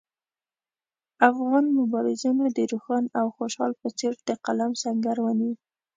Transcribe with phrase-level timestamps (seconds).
[1.29, 5.53] افغان مبارزینو د روښان او خوشحال په څېر د قلم سنګر ونیو.